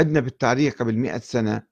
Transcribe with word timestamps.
عندنا 0.00 0.20
بالتاريخ 0.20 0.74
قبل 0.74 0.96
مئة 0.96 1.18
سنة 1.18 1.62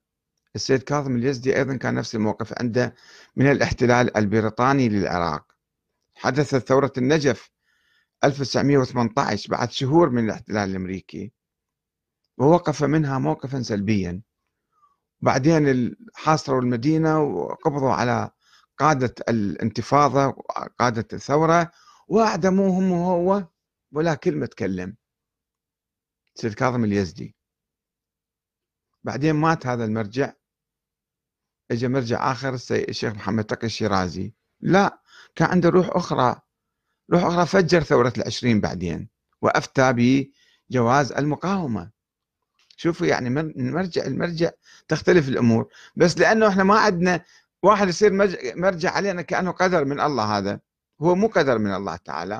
السيد 0.55 0.83
كاظم 0.83 1.15
اليزدي 1.15 1.57
أيضا 1.57 1.75
كان 1.75 1.95
نفس 1.95 2.15
الموقف 2.15 2.53
عنده 2.59 2.95
من 3.35 3.51
الاحتلال 3.51 4.17
البريطاني 4.17 4.89
للعراق. 4.89 5.55
حدثت 6.15 6.67
ثورة 6.67 6.93
النجف 6.97 7.51
1918 8.23 9.51
بعد 9.51 9.71
شهور 9.71 10.09
من 10.09 10.25
الاحتلال 10.25 10.69
الأمريكي 10.69 11.31
ووقف 12.37 12.83
منها 12.83 13.19
موقفا 13.19 13.61
سلبيا. 13.61 14.21
بعدين 15.21 15.95
حاصروا 16.15 16.61
المدينة 16.61 17.19
وقبضوا 17.23 17.91
على 17.91 18.29
قادة 18.77 19.15
الانتفاضة 19.29 20.27
وقادة 20.27 21.07
الثورة 21.13 21.71
وأعدموهم 22.07 22.91
وهو 22.91 23.47
ولا 23.91 24.15
كلمة 24.15 24.45
تكلم. 24.45 24.95
سيد 26.35 26.53
كاظم 26.53 26.83
اليزدي. 26.83 27.38
بعدين 29.03 29.35
مات 29.35 29.67
هذا 29.67 29.85
المرجع. 29.85 30.33
اجى 31.71 31.87
مرجع 31.87 32.31
آخر 32.31 32.53
الشيخ 32.71 33.13
محمد 33.13 33.43
تقي 33.43 33.67
الشيرازي. 33.67 34.33
لا 34.61 35.01
كان 35.35 35.49
عنده 35.49 35.69
روح 35.69 35.89
أخرى. 35.91 36.41
روح 37.11 37.23
أخرى 37.23 37.45
فجر 37.45 37.83
ثورة 37.83 38.13
العشرين 38.17 38.61
بعدين 38.61 39.09
وأفتى 39.41 39.93
بجواز 40.71 41.11
المقاومة. 41.11 41.91
شوفوا 42.77 43.07
يعني 43.07 43.29
من 43.29 43.73
مرجع 43.73 44.05
المرجع 44.05 44.51
تختلف 44.87 45.29
الأمور. 45.29 45.73
بس 45.95 46.17
لأنه 46.17 46.47
إحنا 46.47 46.63
ما 46.63 46.79
عندنا 46.79 47.25
واحد 47.63 47.87
يصير 47.87 48.13
مرجع 48.55 48.91
علينا 48.91 49.21
كأنه 49.21 49.51
قدر 49.51 49.85
من 49.85 49.99
الله 49.99 50.37
هذا. 50.37 50.59
هو 51.01 51.15
مو 51.15 51.27
قدر 51.27 51.57
من 51.57 51.73
الله 51.75 51.95
تعالى. 51.95 52.39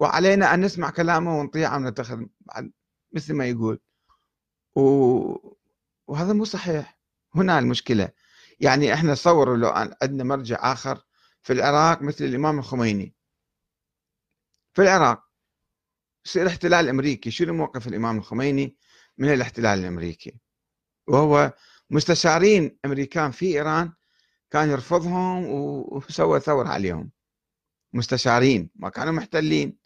وعلينا 0.00 0.54
أن 0.54 0.60
نسمع 0.60 0.90
كلامه 0.90 1.38
ونطيعه 1.38 1.76
ونتخذ 1.76 2.22
مثل 3.12 3.34
ما 3.34 3.46
يقول. 3.46 3.80
و... 4.76 5.55
وهذا 6.06 6.32
مو 6.32 6.44
صحيح 6.44 6.98
هنا 7.34 7.58
المشكلة. 7.58 8.08
يعني 8.60 8.94
إحنا 8.94 9.14
تصوروا 9.14 9.56
لو 9.56 9.68
عندنا 10.02 10.24
مرجع 10.24 10.72
آخر 10.72 11.04
في 11.42 11.52
العراق 11.52 12.02
مثل 12.02 12.24
الإمام 12.24 12.58
الخميني. 12.58 13.14
في 14.72 14.82
العراق 14.82 15.22
يصير 16.26 16.46
احتلال 16.46 16.88
امريكي 16.88 17.30
شنو 17.30 17.54
موقف 17.54 17.86
الإمام 17.86 18.18
الخميني 18.18 18.76
من 19.18 19.32
الاحتلال 19.32 19.78
الأمريكي؟ 19.78 20.40
وهو 21.08 21.52
مستشارين 21.90 22.78
أمريكان 22.84 23.30
في 23.30 23.46
إيران 23.46 23.92
كان 24.50 24.70
يرفضهم 24.70 25.44
وسوى 25.46 26.40
ثورة 26.40 26.68
عليهم. 26.68 27.10
مستشارين 27.92 28.70
ما 28.74 28.88
كانوا 28.88 29.12
محتلين. 29.12 29.78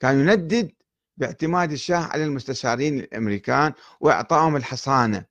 كان 0.00 0.20
يندد 0.20 0.72
باعتماد 1.16 1.72
الشاه 1.72 1.98
على 2.04 2.24
المستشارين 2.24 2.98
الأمريكان 2.98 3.72
وإعطائهم 4.00 4.56
الحصانة. 4.56 5.24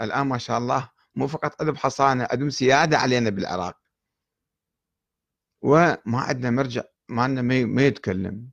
الآن 0.00 0.26
ما 0.26 0.38
شاء 0.38 0.58
الله 0.58 0.90
مو 1.14 1.26
فقط 1.28 1.60
عندهم 1.60 1.76
حصانة 1.76 2.28
عندهم 2.30 2.50
سيادة 2.50 2.98
علينا 2.98 3.30
بالعراق. 3.30 3.80
وما 5.62 6.20
عندنا 6.20 6.50
مرجع 6.50 6.82
ما 7.08 7.22
عندنا 7.22 7.64
ما 7.66 7.82
يتكلم. 7.82 8.50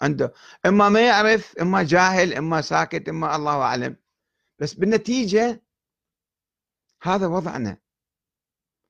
عنده 0.00 0.32
إما 0.66 0.88
ما 0.88 1.06
يعرف 1.06 1.58
إما 1.58 1.82
جاهل 1.82 2.34
إما 2.34 2.60
ساكت 2.60 3.08
إما 3.08 3.36
الله 3.36 3.62
أعلم. 3.62 3.96
بس 4.58 4.74
بالنتيجة 4.74 5.62
هذا 7.02 7.26
وضعنا. 7.26 7.78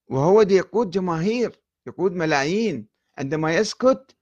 وهو 0.08 0.42
دي 0.42 0.54
يقود 0.54 0.90
جماهير 0.90 1.60
يقود 1.86 2.12
ملايين. 2.12 2.88
عندما 3.18 3.54
يسكت 3.54 4.16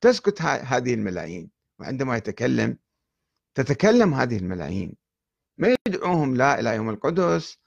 تسكت 0.00 0.42
هذه 0.42 0.94
الملايين. 0.94 1.57
وعندما 1.78 2.16
يتكلم 2.16 2.78
تتكلم 3.54 4.14
هذه 4.14 4.36
الملايين. 4.36 4.96
ما 5.58 5.76
يدعوهم 5.88 6.36
لا 6.36 6.60
إلى 6.60 6.74
يوم 6.74 6.90
القدس 6.90 7.58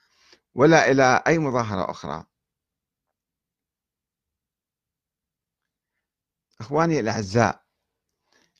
ولا 0.55 0.91
إلى 0.91 1.23
أي 1.27 1.39
مظاهرة 1.39 1.91
أخرى. 1.91 2.25
إخواني 6.59 6.99
الأعزاء 6.99 7.63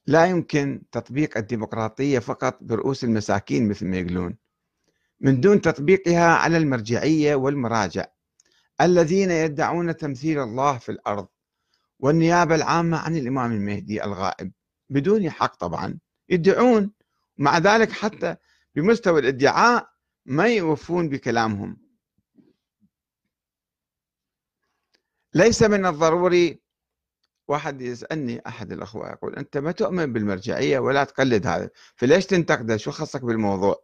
لا 0.07 0.25
يمكن 0.25 0.83
تطبيق 0.91 1.37
الديمقراطية 1.37 2.19
فقط 2.19 2.57
برؤوس 2.61 3.03
المساكين 3.03 3.69
مثل 3.69 3.87
ما 3.87 3.97
يقولون. 3.97 4.37
من 5.19 5.41
دون 5.41 5.61
تطبيقها 5.61 6.35
على 6.35 6.57
المرجعية 6.57 7.35
والمراجع 7.35 8.05
الذين 8.81 9.31
يدعون 9.31 9.97
تمثيل 9.97 10.39
الله 10.39 10.77
في 10.77 10.89
الأرض 10.89 11.27
والنيابة 11.99 12.55
العامة 12.55 12.97
عن 12.97 13.15
الإمام 13.15 13.51
المهدي 13.51 14.03
الغائب. 14.03 14.51
بدون 14.91 15.29
حق 15.29 15.55
طبعا 15.55 15.99
يدعون. 16.29 16.91
مع 17.37 17.57
ذلك 17.57 17.91
حتى 17.91 18.35
بمستوى 18.75 19.19
الادعاء 19.19 19.89
ما 20.25 20.47
يوفون 20.47 21.09
بكلامهم. 21.09 21.77
ليس 25.33 25.63
من 25.63 25.85
الضروري 25.85 26.61
واحد 27.47 27.81
يسألني 27.81 28.41
أحد 28.47 28.71
الأخوة 28.71 29.11
يقول 29.11 29.35
أنت 29.35 29.57
ما 29.57 29.71
تؤمن 29.71 30.13
بالمرجعية 30.13 30.79
ولا 30.79 31.03
تقلد 31.03 31.47
هذا 31.47 31.69
فليش 31.95 32.25
تنتقده؟ 32.25 32.77
شو 32.77 32.91
خصك 32.91 33.21
بالموضوع؟ 33.25 33.83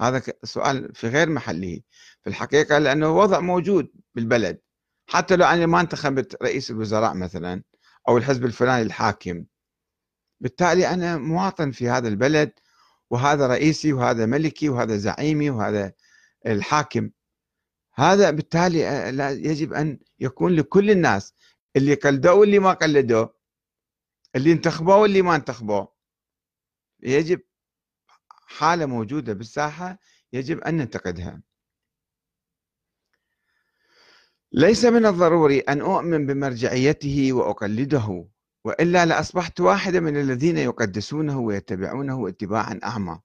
هذا 0.00 0.22
سؤال 0.44 0.94
في 0.94 1.08
غير 1.08 1.28
محله. 1.28 1.80
في 2.22 2.30
الحقيقة 2.30 2.78
لأنه 2.78 3.16
وضع 3.16 3.40
موجود 3.40 3.92
بالبلد. 4.14 4.60
حتى 5.06 5.36
لو 5.36 5.46
أنا 5.46 5.66
ما 5.66 5.80
انتخبت 5.80 6.42
رئيس 6.42 6.70
الوزراء 6.70 7.14
مثلا 7.14 7.62
أو 8.08 8.18
الحزب 8.18 8.44
الفلاني 8.44 8.82
الحاكم 8.82 9.44
بالتالي 10.40 10.88
أنا 10.88 11.16
مواطن 11.16 11.70
في 11.70 11.88
هذا 11.88 12.08
البلد 12.08 12.52
وهذا 13.10 13.46
رئيسي 13.46 13.92
وهذا 13.92 14.26
ملكي 14.26 14.68
وهذا 14.68 14.96
زعيمي 14.96 15.50
وهذا 15.50 15.92
الحاكم. 16.46 17.10
هذا 17.94 18.30
بالتالي 18.30 18.88
آه، 18.88 19.30
يجب 19.30 19.72
أن 19.72 19.98
يكون 20.20 20.52
لكل 20.52 20.90
الناس 20.90 21.34
اللي 21.76 21.94
قلدوه 21.94 22.34
واللي 22.34 22.58
ما 22.58 22.72
قلدوه 22.72 23.34
اللي 24.36 24.52
انتخبوه 24.52 24.96
واللي 24.96 25.22
ما 25.22 25.36
انتخبوه. 25.36 25.92
يجب 27.02 27.40
حالة 28.46 28.86
موجودة 28.86 29.32
بالساحة 29.32 29.98
يجب 30.32 30.60
أن 30.60 30.76
ننتقدها. 30.76 31.42
ليس 34.52 34.84
من 34.84 35.06
الضروري 35.06 35.60
أن 35.60 35.80
أؤمن 35.80 36.26
بمرجعيته 36.26 37.32
وأقلده. 37.32 38.28
وإلا 38.64 39.06
لأصبحت 39.06 39.60
واحدا 39.60 40.00
من 40.00 40.16
الذين 40.16 40.58
يقدسونه 40.58 41.38
ويتبعونه 41.38 42.28
اتباعا 42.28 42.80
أعمى. 42.84 43.20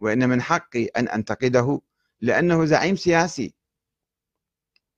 وإن 0.00 0.28
من 0.28 0.42
حقي 0.42 0.84
أن 0.84 1.08
أنتقده 1.08 1.80
لأنه 2.20 2.64
زعيم 2.64 2.96
سياسي. 2.96 3.54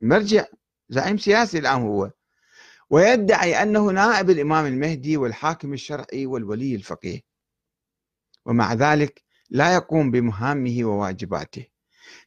مرجع 0.00 0.44
زعيم 0.88 1.18
سياسي 1.18 1.58
الآن 1.58 1.82
هو. 1.82 2.10
ويدعي 2.90 3.62
أنه 3.62 3.90
نائب 3.90 4.30
الإمام 4.30 4.66
المهدي 4.66 5.16
والحاكم 5.16 5.72
الشرعي 5.72 6.26
والولي 6.26 6.74
الفقيه. 6.74 7.20
ومع 8.46 8.72
ذلك 8.72 9.22
لا 9.50 9.74
يقوم 9.74 10.10
بمهامه 10.10 10.84
وواجباته. 10.84 11.66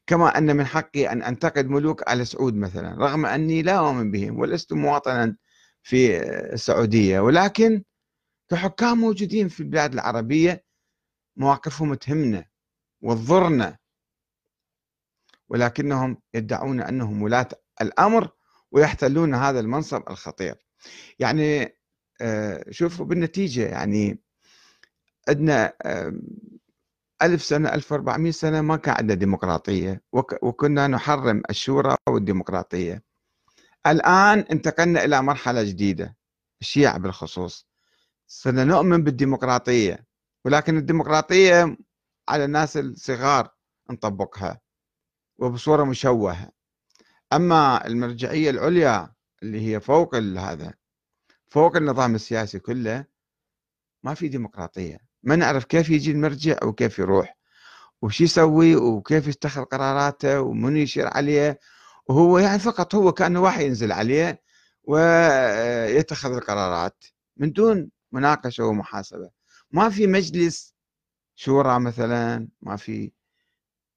كما 0.08 0.38
أن 0.38 0.56
من 0.58 0.66
حقي 0.66 1.12
أن 1.12 1.24
أنتقد 1.24 1.68
ملوك 1.68 2.12
آل 2.12 2.28
سعود 2.28 2.56
مثلا 2.56 2.96
رغم 2.96 3.26
أني 3.26 3.62
لا 3.62 3.80
أؤمن 3.80 4.12
بهم 4.12 4.40
ولست 4.40 4.74
مواطنا 4.74 5.36
في 5.86 6.18
السعودية. 6.54 7.20
ولكن 7.20 7.84
كحكام 8.50 8.98
موجودين 8.98 9.48
في 9.48 9.60
البلاد 9.60 9.94
العربية 9.94 10.66
مواقفهم 11.38 11.94
تهمنا 11.94 12.46
وتضرنا 13.02 13.78
ولكنهم 15.50 16.18
يدعون 16.34 16.82
أنهم 16.82 17.22
ولاة 17.22 17.48
الأمر 17.82 18.32
ويحتلون 18.72 19.34
هذا 19.36 19.60
المنصب 19.60 20.04
الخطير. 20.10 20.56
يعني 21.20 21.78
آه، 22.22 22.66
شوفوا 22.72 23.06
بالنتيجة 23.06 23.68
يعني 23.68 24.20
عندنا 25.30 25.74
ألف 27.22 27.44
سنة 27.44 27.70
1400 27.74 28.32
سنة 28.32 28.62
ما 28.62 28.78
كان 28.78 28.96
عندنا 28.98 29.16
ديمقراطية 29.16 30.02
وكنا 30.42 30.88
نحرم 30.88 31.42
الشورى 31.50 31.96
والديمقراطية. 32.10 33.04
الآن 33.88 34.40
انتقلنا 34.40 35.04
إلى 35.06 35.22
مرحلة 35.22 35.64
جديدة 35.64 36.18
الشيعة 36.62 36.98
بالخصوص. 36.98 37.68
صرنا 38.28 38.64
نؤمن 38.64 39.04
بالديمقراطية 39.04 40.06
ولكن 40.46 40.78
الديمقراطية 40.78 41.78
على 42.30 42.46
الناس 42.46 42.78
الصغار 42.78 43.50
نطبقها 43.90 44.60
وبصورة 45.38 45.84
مشوهة. 45.84 46.52
أما 47.34 47.88
المرجعية 47.88 48.50
العليا 48.50 49.14
اللي 49.44 49.68
هي 49.68 49.80
فوق 49.80 50.16
هذا 50.16 50.74
فوق 51.48 51.76
النظام 51.76 52.16
السياسي 52.16 52.60
كله 52.60 53.06
ما 54.04 54.14
في 54.14 54.28
ديمقراطية. 54.28 54.98
ما 55.24 55.36
نعرف 55.36 55.66
كيف 55.66 55.90
يجي 55.90 56.12
المرجع 56.12 56.58
وكيف 56.64 57.00
يروح 57.00 57.38
وش 58.02 58.22
يسوي 58.22 58.76
وكيف 58.76 59.28
يتخذ 59.28 59.64
قراراته 59.64 60.42
ومن 60.42 60.78
يشير 60.78 61.08
عليه 61.08 61.60
وهو 62.08 62.40
يعني 62.40 62.60
فقط 62.60 62.96
هو 62.96 63.12
كأنه 63.12 63.42
وحي 63.42 63.66
ينزل 63.66 63.92
عليه 63.92 64.42
ويتخذ 64.84 66.32
القرارات 66.34 67.04
من 67.38 67.52
دون 67.52 67.90
مناقشة 68.12 68.66
ومحاسبة. 68.66 69.30
ما 69.72 69.90
في 69.90 70.08
مجلس 70.08 70.76
شورى 71.36 71.80
مثلا 71.80 72.48
ما 72.62 72.76
في 72.76 73.12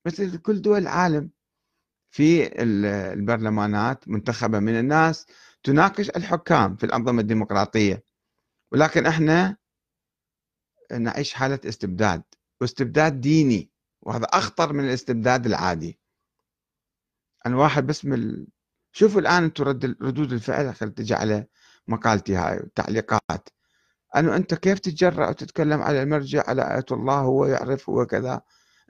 مثل 0.07 0.39
كل 0.39 0.63
دول 0.63 0.79
العالم 0.79 1.31
في 2.11 2.63
البرلمانات 3.13 4.09
منتخبة 4.09 4.59
من 4.59 4.79
الناس 4.79 5.27
تناقش 5.63 6.11
الحكام 6.11 6.77
في 6.77 6.87
الأنظمة 6.87 7.21
الديمقراطية. 7.21 8.05
ولكن 8.73 9.07
إحنا 9.07 9.57
نعيش 10.93 11.35
حالة 11.35 11.61
استبداد 11.65 12.23
واستبداد 12.61 13.21
ديني 13.21 13.71
وهذا 14.03 14.25
أخطر 14.25 14.73
من 14.73 14.85
الاستبداد 14.85 15.47
العادي. 15.47 15.99
أنا 17.47 17.57
واحد 17.57 17.87
بس 17.87 18.05
من 18.05 18.47
شوفوا 18.93 19.21
الآن 19.21 19.45
أنتم 19.45 19.65
رد 19.65 19.85
ردود 20.03 20.33
الفعل 20.33 20.75
خلينا 20.75 20.95
تجي 20.95 21.15
على 21.15 21.47
مقالتي 21.89 22.37
هاي 22.37 22.57
والتعليقات 22.57 23.49
أنه 24.17 24.37
أنت 24.37 24.55
كيف 24.55 24.79
تتجرأ 24.79 25.29
وتتكلم 25.29 25.83
على 25.83 26.03
المرجع 26.03 26.45
على 26.47 26.75
آية 26.75 26.85
الله 26.93 27.19
هو 27.19 27.47
يعرف 27.47 27.91
هو 27.91 28.07
كذا. 28.07 28.43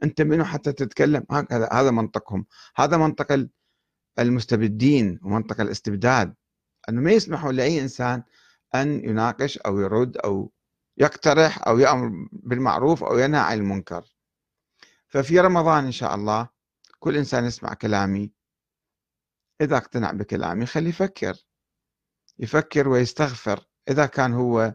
أنت 0.03 0.23
منو 0.23 0.45
حتى 0.45 0.73
تتكلم؟ 0.73 1.25
هكذا 1.31 1.69
هذا 1.73 1.91
منطقهم. 1.91 2.47
هذا 2.77 2.97
منطق 2.97 3.49
المستبدين 4.19 5.21
ومنطق 5.23 5.61
الاستبداد. 5.61 6.35
أنه 6.89 7.01
ما 7.01 7.13
يسمحوا 7.13 7.53
لأي 7.53 7.81
إنسان 7.81 8.23
أن 8.75 9.05
يناقش 9.05 9.59
أو 9.59 9.81
يرد 9.81 10.17
أو 10.17 10.53
يقترح 10.99 11.69
أو 11.69 11.79
يأمر 11.79 12.29
بالمعروف 12.33 13.05
أو 13.05 13.19
ينهى 13.19 13.41
عن 13.41 13.59
المنكر. 13.59 14.05
ففي 15.09 15.41
رمضان 15.41 15.85
إن 15.85 15.93
شاء 15.93 16.15
الله 16.15 16.49
كل 16.99 17.17
إنسان 17.17 17.45
يسمع 17.45 17.75
كلامي 17.75 18.33
إذا 19.61 19.77
اقتنع 19.77 20.13
بكلامي 20.13 20.67
خليه 20.67 20.89
يفكر. 20.89 21.37
يفكر 22.39 22.89
ويستغفر. 22.89 23.65
إذا 23.91 24.07
كان 24.07 24.33
هو 24.33 24.75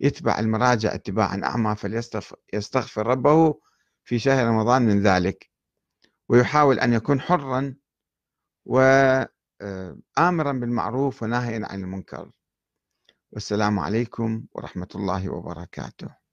يتبع 0.00 0.38
المراجع 0.38 0.94
اتباعا 0.94 1.40
أعمى 1.44 1.76
فليستغفر 1.76 3.06
ربه 3.06 3.60
في 4.04 4.18
شهر 4.18 4.46
رمضان 4.46 4.82
من 4.82 5.02
ذلك. 5.02 5.50
ويحاول 6.28 6.80
أن 6.80 6.92
يكون 6.92 7.20
حرا 7.20 7.74
وآمرا 8.64 9.30
آه، 10.18 10.52
بالمعروف 10.52 11.22
وناهيا 11.22 11.66
عن 11.70 11.82
المنكر. 11.82 12.30
والسلام 13.32 13.78
عليكم 13.78 14.46
ورحمة 14.52 14.88
الله 14.94 15.28
وبركاته. 15.28 16.23